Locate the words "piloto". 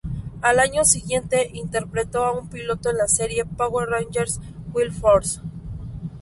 2.49-2.89